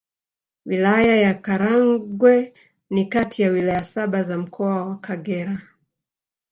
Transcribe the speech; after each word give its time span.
Wilaya 0.65 1.15
ya 1.15 1.33
Karagwe 1.33 2.53
ni 2.89 3.05
kati 3.09 3.41
ya 3.41 3.49
Wilaya 3.51 3.83
saba 3.83 4.23
za 4.23 4.37
Mkoa 4.37 4.85
wa 4.85 4.97
Kagera 4.97 5.61